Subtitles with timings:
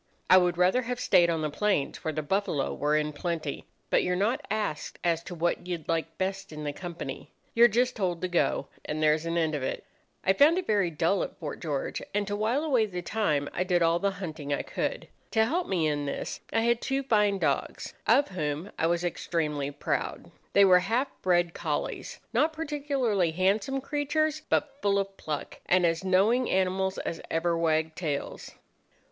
[0.31, 4.01] I would rather have stayed on the plains, where the buffalo were in plenty; but
[4.01, 7.29] you're not asked as to what you'd like best in the company.
[7.53, 9.83] You're just told to go, and there's an end of it.
[10.25, 13.63] I found it very dull at Fort George, and to while away the time I
[13.63, 15.07] did all the hunting I could.
[15.33, 19.69] To help me in this I had two fine dogs, of whom I was extremely
[19.69, 20.31] proud.
[20.53, 26.03] They were half bred collies, not particularly handsome creatures, but full of pluck, and as
[26.03, 28.55] knowing animals as ever wagged tails.